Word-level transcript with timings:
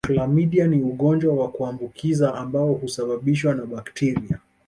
Klamidia 0.07 0.67
ni 0.67 0.81
ugonjwa 0.83 1.33
wa 1.35 1.49
kuambukiza 1.51 2.35
ambao 2.35 2.73
husababishwa 2.73 3.55
na 3.55 3.65
bakteria 3.65 4.39